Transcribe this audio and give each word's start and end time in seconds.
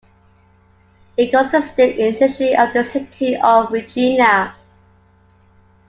It 1.15 1.29
consisted 1.29 1.97
initially 1.99 2.55
of 2.55 2.73
the 2.73 2.83
city 2.83 3.37
of 3.37 3.69
Regina. 3.71 4.55